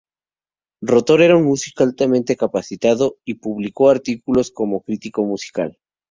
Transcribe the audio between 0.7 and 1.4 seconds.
Rotor era